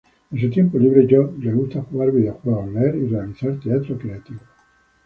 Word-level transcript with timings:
En 0.31 0.41
su 0.41 0.49
tiempo 0.49 0.79
libre, 0.79 1.05
York 1.05 1.33
le 1.43 1.53
gusta 1.53 1.83
jugar 1.83 2.11
videojuegos, 2.11 2.73
leer 2.73 2.95
y 2.95 3.05
realizar 3.05 3.59
teatro 3.59 3.99
creativo. 3.99 4.41